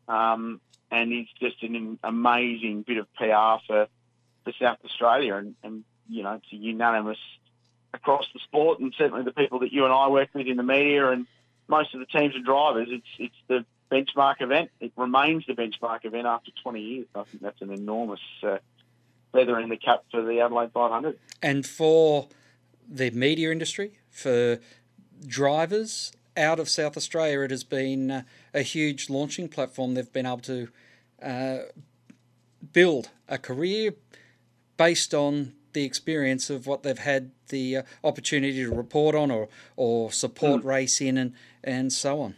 Um, 0.07 0.61
and 0.89 1.11
it's 1.13 1.31
just 1.39 1.63
an 1.63 1.99
amazing 2.03 2.83
bit 2.83 2.97
of 2.97 3.13
PR 3.13 3.63
for, 3.65 3.87
for 4.43 4.53
South 4.59 4.79
Australia. 4.83 5.35
And, 5.35 5.55
and, 5.63 5.83
you 6.09 6.23
know, 6.23 6.33
it's 6.33 6.47
unanimous 6.51 7.19
across 7.93 8.25
the 8.33 8.39
sport 8.39 8.79
and 8.79 8.93
certainly 8.97 9.23
the 9.23 9.31
people 9.31 9.59
that 9.59 9.71
you 9.71 9.85
and 9.85 9.93
I 9.93 10.07
work 10.09 10.29
with 10.33 10.47
in 10.47 10.57
the 10.57 10.63
media 10.63 11.09
and 11.09 11.27
most 11.67 11.93
of 11.93 11.99
the 11.99 12.05
teams 12.05 12.35
and 12.35 12.45
drivers. 12.45 12.89
It's, 12.91 13.05
it's 13.17 13.35
the 13.47 13.65
benchmark 13.91 14.41
event. 14.41 14.71
It 14.79 14.91
remains 14.95 15.45
the 15.45 15.53
benchmark 15.53 16.05
event 16.05 16.25
after 16.25 16.51
20 16.63 16.81
years. 16.81 17.07
I 17.15 17.23
think 17.23 17.43
that's 17.43 17.61
an 17.61 17.71
enormous 17.71 18.21
uh, 18.43 18.57
feather 19.31 19.59
in 19.59 19.69
the 19.69 19.77
cap 19.77 20.03
for 20.11 20.21
the 20.21 20.41
Adelaide 20.41 20.71
500. 20.71 21.17
And 21.41 21.65
for 21.65 22.27
the 22.89 23.11
media 23.11 23.51
industry, 23.51 23.93
for 24.09 24.59
drivers 25.25 26.11
out 26.37 26.59
of 26.59 26.69
South 26.69 26.97
Australia, 26.97 27.41
it 27.41 27.51
has 27.51 27.63
been 27.63 28.11
uh, 28.11 28.23
a 28.53 28.61
huge 28.61 29.09
launching 29.09 29.47
platform. 29.47 29.93
They've 29.93 30.11
been 30.11 30.25
able 30.25 30.39
to 30.39 30.67
uh, 31.21 31.57
build 32.73 33.09
a 33.27 33.37
career 33.37 33.93
based 34.77 35.13
on 35.13 35.53
the 35.73 35.83
experience 35.83 36.49
of 36.49 36.67
what 36.67 36.83
they've 36.83 36.97
had 36.97 37.31
the 37.49 37.77
uh, 37.77 37.83
opportunity 38.03 38.63
to 38.63 38.73
report 38.73 39.15
on 39.15 39.31
or, 39.31 39.47
or 39.75 40.11
support 40.11 40.63
mm. 40.63 40.65
race 40.65 41.01
in 41.01 41.17
and, 41.17 41.33
and 41.63 41.93
so 41.93 42.21
on. 42.21 42.35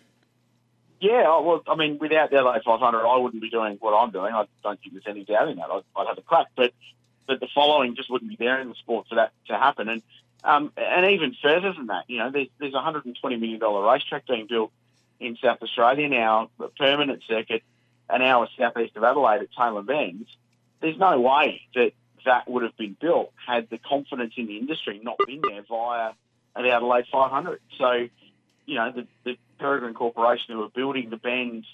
Yeah, 1.00 1.40
well, 1.40 1.62
I 1.68 1.76
mean, 1.76 1.98
without 2.00 2.30
the 2.30 2.42
LA 2.42 2.60
500, 2.64 3.06
I 3.06 3.18
wouldn't 3.18 3.42
be 3.42 3.50
doing 3.50 3.78
what 3.82 3.92
I'm 3.92 4.12
doing. 4.12 4.34
I 4.34 4.46
don't 4.64 4.80
think 4.80 4.94
there's 4.94 5.04
any 5.08 5.26
doubt 5.26 5.50
in 5.50 5.58
that. 5.58 5.70
I'd, 5.70 5.82
I'd 5.98 6.08
have 6.08 6.18
a 6.18 6.22
crack, 6.22 6.48
but 6.56 6.72
but 7.28 7.40
the 7.40 7.48
following 7.54 7.96
just 7.96 8.10
wouldn't 8.10 8.30
be 8.30 8.38
there 8.38 8.60
in 8.60 8.70
the 8.70 8.76
sport 8.76 9.08
for 9.08 9.16
that 9.16 9.32
to 9.48 9.58
happen. 9.58 9.90
And 9.90 10.02
um, 10.44 10.72
and 10.76 11.12
even 11.12 11.36
further 11.42 11.74
than 11.74 11.88
that, 11.88 12.04
you 12.08 12.18
know, 12.18 12.30
there's, 12.30 12.48
there's 12.60 12.74
a 12.74 12.78
$120 12.78 13.16
million 13.40 13.60
racetrack 13.60 14.28
being 14.28 14.48
built 14.48 14.72
in 15.20 15.38
South 15.42 15.62
Australia 15.62 16.10
now, 16.10 16.50
a 16.60 16.68
permanent 16.68 17.24
circuit, 17.28 17.64
an 18.10 18.22
hour 18.22 18.48
southeast 18.58 18.98
of 18.98 19.04
Adelaide 19.04 19.42
at 19.42 19.54
Tailem 19.58 19.86
Bends. 19.86 20.30
There's 20.82 20.98
no 20.98 21.20
way 21.20 21.62
that 21.76 21.94
that 22.26 22.50
would 22.50 22.64
have 22.64 22.76
been 22.78 22.96
built 23.00 23.32
had 23.46 23.70
the 23.70 23.78
confidence 23.78 24.34
in 24.38 24.48
the 24.48 24.58
industry 24.58 25.00
not 25.02 25.18
been 25.26 25.42
there 25.42 25.64
via 25.68 26.12
the 26.56 26.72
Adelaide 26.72 27.06
500. 27.12 27.62
So, 27.78 28.08
you 28.66 28.76
know, 28.76 28.92
the, 28.92 29.08
the 29.24 29.38
Peregrine 29.60 29.94
Corporation 29.94 30.56
who 30.56 30.64
are 30.64 30.70
building 30.70 31.10
the 31.10 31.18
bends, 31.18 31.66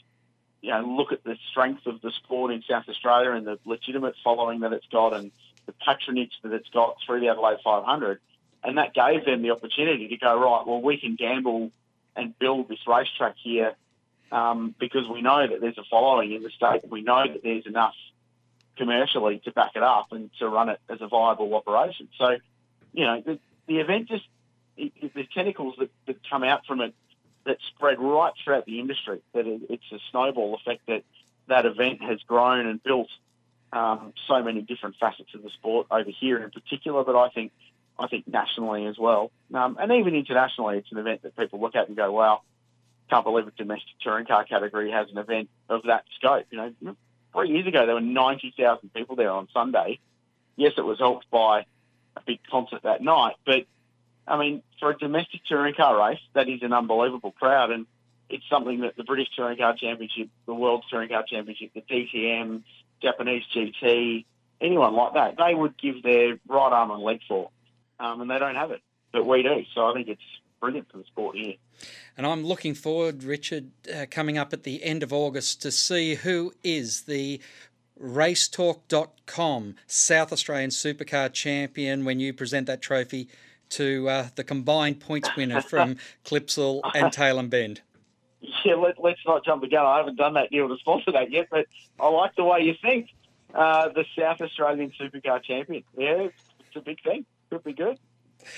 you 0.61 0.71
know, 0.71 0.81
look 0.81 1.11
at 1.11 1.23
the 1.23 1.37
strength 1.49 1.87
of 1.87 2.01
the 2.01 2.11
sport 2.11 2.51
in 2.51 2.63
South 2.69 2.87
Australia 2.87 3.31
and 3.31 3.47
the 3.47 3.59
legitimate 3.65 4.15
following 4.23 4.59
that 4.61 4.73
it's 4.73 4.87
got 4.91 5.13
and 5.13 5.31
the 5.65 5.73
patronage 5.73 6.33
that 6.43 6.53
it's 6.53 6.69
got 6.69 6.97
through 7.05 7.19
the 7.19 7.29
Adelaide 7.29 7.59
500 7.63 8.19
and 8.63 8.77
that 8.77 8.93
gave 8.93 9.25
them 9.25 9.41
the 9.41 9.51
opportunity 9.51 10.07
to 10.09 10.17
go 10.17 10.39
right. 10.39 10.65
Well, 10.65 10.81
we 10.81 10.97
can 10.97 11.15
gamble 11.15 11.71
and 12.15 12.37
build 12.37 12.67
this 12.67 12.79
racetrack 12.87 13.35
here 13.41 13.73
um, 14.31 14.75
because 14.79 15.07
we 15.07 15.21
know 15.21 15.47
that 15.47 15.61
there's 15.61 15.77
a 15.77 15.83
following 15.89 16.33
in 16.33 16.43
the 16.43 16.49
state. 16.49 16.81
We 16.89 17.01
know 17.01 17.23
that 17.27 17.41
there's 17.43 17.65
enough 17.65 17.95
commercially 18.77 19.39
to 19.45 19.51
back 19.51 19.71
it 19.75 19.83
up 19.83 20.07
and 20.11 20.29
to 20.39 20.47
run 20.47 20.69
it 20.69 20.79
as 20.89 21.01
a 21.01 21.07
viable 21.07 21.53
operation. 21.55 22.09
So, 22.17 22.37
you 22.93 23.05
know, 23.05 23.21
the, 23.25 23.39
the 23.67 23.79
event 23.79 24.07
just 24.09 24.25
it, 24.77 24.93
it, 25.01 25.13
the 25.13 25.25
tentacles 25.33 25.75
that, 25.79 25.89
that 26.07 26.17
come 26.29 26.43
out 26.43 26.65
from 26.65 26.81
it 26.81 26.93
that 27.45 27.57
spread 27.75 27.99
right 27.99 28.33
throughout 28.43 28.65
the 28.65 28.79
industry. 28.79 29.21
That 29.33 29.47
it, 29.47 29.61
it's 29.69 29.91
a 29.91 29.99
snowball 30.11 30.55
effect 30.55 30.85
that 30.87 31.03
that 31.47 31.65
event 31.65 32.01
has 32.01 32.19
grown 32.23 32.67
and 32.67 32.81
built 32.81 33.09
um, 33.73 34.13
so 34.27 34.41
many 34.41 34.61
different 34.61 34.95
facets 34.99 35.33
of 35.35 35.43
the 35.43 35.49
sport 35.49 35.87
over 35.91 36.09
here 36.09 36.43
in 36.43 36.51
particular. 36.51 37.03
But 37.03 37.15
I 37.15 37.29
think 37.29 37.51
I 37.99 38.07
think 38.07 38.27
nationally 38.27 38.85
as 38.85 38.97
well, 38.97 39.31
um, 39.53 39.77
and 39.79 39.91
even 39.91 40.15
internationally, 40.15 40.77
it's 40.77 40.91
an 40.91 40.97
event 40.97 41.23
that 41.23 41.35
people 41.35 41.59
look 41.59 41.75
at 41.75 41.87
and 41.87 41.97
go, 41.97 42.11
"Wow, 42.11 42.41
can't 43.09 43.25
believe 43.25 43.47
a 43.47 43.51
domestic 43.51 43.99
touring 44.01 44.25
car 44.25 44.45
category 44.45 44.91
has 44.91 45.09
an 45.11 45.17
event 45.17 45.49
of 45.67 45.83
that 45.83 46.05
scope." 46.15 46.45
You 46.51 46.57
know, 46.57 46.95
three 47.33 47.49
years 47.49 47.67
ago 47.67 47.85
there 47.85 47.95
were 47.95 48.01
ninety 48.01 48.53
thousand 48.57 48.93
people 48.93 49.15
there 49.15 49.31
on 49.31 49.47
Sunday. 49.53 49.99
yes, 50.55 50.73
it 50.77 50.85
was 50.85 50.99
helped 50.99 51.29
by 51.29 51.65
a 52.17 52.21
big 52.25 52.39
concert 52.49 52.81
that 52.83 53.01
night, 53.01 53.35
but 53.45 53.65
I 54.29 54.37
mean, 54.37 54.61
for 54.79 54.91
a 54.91 54.97
domestic 54.97 55.41
touring 55.45 55.73
car 55.73 55.97
race, 55.97 56.19
that 56.33 56.47
is 56.47 56.61
an 56.61 56.71
unbelievable 56.71 57.31
crowd, 57.31 57.71
and 57.71 57.87
it's 58.29 58.43
something 58.49 58.81
that 58.81 58.95
the 58.95 59.03
British 59.03 59.29
Touring 59.35 59.57
Car 59.57 59.75
Championship, 59.75 60.29
the 60.45 60.53
World 60.53 60.85
Touring 60.89 61.09
Car 61.09 61.25
Championship, 61.27 61.71
the 61.73 61.81
DTM, 61.81 62.61
Japanese 63.01 63.43
GT, 63.55 64.25
anyone 64.61 64.93
like 64.93 65.13
that, 65.13 65.35
they 65.37 65.55
would 65.55 65.77
give 65.77 66.03
their 66.03 66.39
right 66.47 66.71
arm 66.71 66.91
and 66.91 67.01
leg 67.01 67.21
for, 67.27 67.49
um, 67.99 68.21
and 68.21 68.29
they 68.29 68.39
don't 68.39 68.55
have 68.55 68.71
it, 68.71 68.81
but 69.11 69.25
we 69.25 69.43
do. 69.43 69.63
So 69.73 69.87
I 69.87 69.93
think 69.93 70.07
it's 70.07 70.21
brilliant 70.59 70.91
for 70.91 70.97
the 70.97 71.05
sport 71.05 71.35
here. 71.35 71.55
And 72.17 72.27
I'm 72.27 72.43
looking 72.43 72.73
forward, 72.73 73.23
Richard, 73.23 73.71
uh, 73.93 74.05
coming 74.09 74.37
up 74.37 74.53
at 74.53 74.63
the 74.63 74.83
end 74.83 75.03
of 75.03 75.13
August 75.13 75.61
to 75.61 75.71
see 75.71 76.15
who 76.15 76.53
is 76.63 77.01
the 77.03 77.39
racetalk.com 78.01 79.75
South 79.87 80.31
Australian 80.31 80.69
Supercar 80.69 81.31
Champion 81.31 82.05
when 82.05 82.19
you 82.19 82.33
present 82.33 82.67
that 82.67 82.81
trophy 82.81 83.27
to 83.69 84.09
uh, 84.09 84.27
the 84.35 84.43
combined 84.43 84.99
points 84.99 85.29
winner 85.35 85.61
from 85.61 85.97
Clipsal 86.25 86.81
and 86.95 87.13
Tailem 87.13 87.49
Bend. 87.49 87.81
Yeah, 88.41 88.75
let, 88.75 88.97
us 88.97 89.17
not 89.27 89.43
jump 89.43 89.61
the 89.61 89.67
gun. 89.67 89.85
I 89.85 89.97
haven't 89.97 90.15
done 90.15 90.33
that 90.35 90.49
deal 90.49 90.69
to 90.69 90.77
sponsor 90.77 91.11
that 91.11 91.31
yet, 91.31 91.47
but 91.51 91.67
I 91.99 92.07
like 92.07 92.35
the 92.35 92.43
way 92.43 92.61
you 92.61 92.73
think. 92.81 93.09
Uh, 93.53 93.89
the 93.89 94.05
South 94.17 94.41
Australian 94.41 94.91
Supercar 94.99 95.43
Champion. 95.43 95.83
Yeah, 95.97 96.27
it's 96.59 96.75
a 96.75 96.81
big 96.81 97.01
thing. 97.01 97.25
Could 97.49 97.63
be 97.63 97.73
good. 97.73 97.97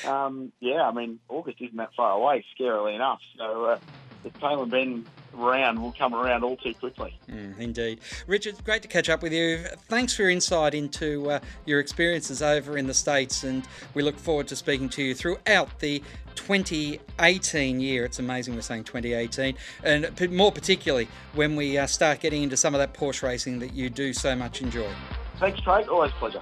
Um, 0.06 0.52
yeah, 0.60 0.84
I 0.84 0.92
mean, 0.92 1.20
August 1.30 1.58
isn't 1.62 1.78
that 1.78 1.94
far 1.96 2.12
away, 2.12 2.46
scarily 2.58 2.96
enough. 2.96 3.20
So 3.38 3.66
uh, 3.66 3.80
the 4.24 4.30
Tailem 4.32 4.70
Bend 4.70 5.06
round 5.34 5.82
will 5.82 5.94
come 5.94 6.14
around 6.14 6.44
all 6.44 6.58
too 6.58 6.74
quickly. 6.74 7.18
Mm, 7.30 7.58
indeed. 7.60 8.00
Richard, 8.28 8.64
great 8.64 8.82
to 8.82 8.88
catch 8.88 9.10
up 9.10 9.24
with 9.24 9.34
you. 9.34 9.60
Thanks 9.88 10.16
for 10.16 10.24
your 10.24 10.32
insight 10.32 10.74
into 10.74 11.30
uh, 11.30 11.40
your 11.66 11.80
experiences 11.80 12.42
over 12.42 12.78
in 12.78 12.88
the 12.88 12.94
States, 12.94 13.44
and 13.44 13.66
we 13.94 14.04
look 14.04 14.18
forward 14.18 14.48
to 14.50 14.56
speaking 14.56 14.90
to 14.90 15.04
you 15.04 15.16
throughout 15.16 15.80
the 15.80 16.04
2018 16.36 17.80
year. 17.80 18.06
It's 18.06 18.20
amazing 18.20 18.56
we're 18.56 18.62
saying 18.62 18.84
2018, 18.84 19.56
and 19.84 20.32
more 20.32 20.52
particularly 20.52 21.08
when 21.34 21.56
we 21.56 21.78
uh, 21.78 21.88
start 21.88 22.20
getting 22.20 22.44
into 22.44 22.58
some 22.58 22.76
of 22.76 22.80
that 22.80 22.94
Porsche 22.94 23.24
racing 23.24 23.60
that 23.60 23.74
you 23.74 23.90
do 23.90 24.14
so 24.14 24.36
much 24.36 24.62
enjoy. 24.62 24.90
Thanks, 25.38 25.60
Craig. 25.62 25.88
Always 25.88 26.12
pleasure. 26.14 26.42